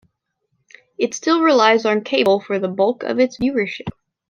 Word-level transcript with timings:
It 0.97 1.13
still 1.13 1.43
relies 1.43 1.85
on 1.85 2.03
cable 2.03 2.39
for 2.39 2.57
the 2.57 2.67
bulk 2.67 3.03
of 3.03 3.19
its 3.19 3.37
viewership. 3.37 3.89